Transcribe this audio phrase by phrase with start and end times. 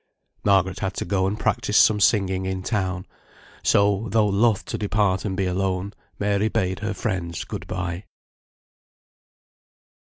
[0.43, 3.05] Margaret had to go and practise some singing in town;
[3.61, 8.05] so, though loth to depart and be alone, Mary bade her friends good bye.